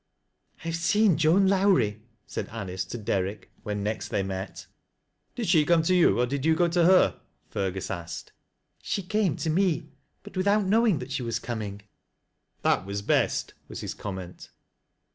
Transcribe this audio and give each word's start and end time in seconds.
"I 0.61 0.63
have 0.69 0.75
seen 0.75 1.15
Joan 1.15 1.45
Lowrie," 1.47 2.01
said 2.25 2.49
Anice 2.49 2.85
to 2.85 2.97
Derrick, 2.97 3.41
■" 3.59 3.59
when 3.61 3.83
next 3.83 4.07
they 4.07 4.23
met." 4.23 4.65
Did 5.35 5.47
she 5.47 5.63
come 5.63 5.83
to 5.83 5.93
you, 5.93 6.19
or 6.19 6.25
did 6.25 6.43
you 6.43 6.55
go 6.55 6.67
to 6.69 6.85
her?" 6.85 7.19
Fergu? 7.53 7.87
asked." 7.91 8.31
She 8.81 9.03
came 9.03 9.35
to 9.35 9.51
me, 9.51 9.89
but 10.23 10.35
without 10.35 10.65
knowing 10.65 10.97
that 10.97 11.11
she 11.11 11.21
waa 11.21 11.33
coming."" 11.39 11.83
That 12.63 12.83
was 12.83 13.03
best," 13.03 13.53
was 13.67 13.81
his 13.81 13.93
comment. 13.93 14.49